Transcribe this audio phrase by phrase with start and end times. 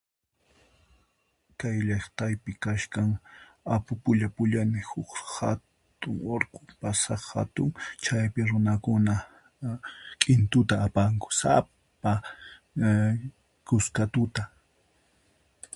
[1.59, 3.09] Kay llaqtaypi kachkan
[3.75, 7.69] Apu Qulla Qullani huk hatun urqu pasaq hatun
[8.03, 9.15] chaypi runakuna
[10.21, 12.13] k'intuta apanku sapa
[12.87, 13.15] (en)
[13.67, 14.43] kuska tuta.